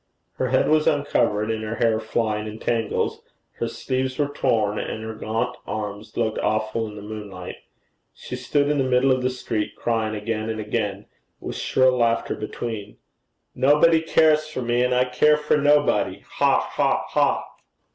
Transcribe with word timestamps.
Her 0.37 0.47
head 0.49 0.67
was 0.67 0.87
uncovered, 0.87 1.51
and 1.51 1.63
her 1.63 1.75
hair 1.75 1.99
flying 1.99 2.47
in 2.47 2.57
tangles; 2.57 3.21
her 3.59 3.67
sleeves 3.67 4.17
were 4.17 4.29
torn, 4.33 4.79
and 4.79 5.03
her 5.03 5.13
gaunt 5.13 5.55
arms 5.67 6.17
looked 6.17 6.39
awful 6.39 6.87
in 6.87 6.95
the 6.95 7.03
moonlight. 7.03 7.57
She 8.11 8.35
stood 8.35 8.67
in 8.71 8.79
the 8.79 8.83
middle 8.83 9.11
of 9.11 9.21
the 9.21 9.29
street, 9.29 9.75
crying 9.75 10.15
again 10.15 10.49
and 10.49 10.59
again, 10.59 11.05
with 11.39 11.55
shrill 11.55 11.95
laughter 11.99 12.33
between, 12.33 12.97
'Nobody 13.53 14.01
cares 14.01 14.47
for 14.47 14.63
me, 14.63 14.83
and 14.83 14.95
I 14.95 15.05
care 15.05 15.37
for 15.37 15.57
nobody! 15.57 16.23
Ha! 16.27 16.69
ha! 16.71 17.43